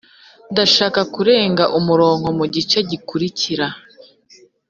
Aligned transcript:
ndashaka 0.51 0.99
kurenga 1.13 1.63
umurongo 1.79 2.27
mugice 2.37 2.77
gikurikira. 2.89 3.67